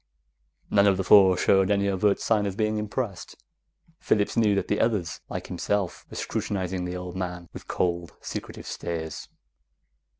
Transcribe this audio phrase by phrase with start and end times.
[0.71, 3.35] None of the four showed any overt sign of being impressed.
[3.99, 8.65] Phillips knew that the others, like himself, were scrutinizing the old man with cold, secretive
[8.65, 9.29] stares.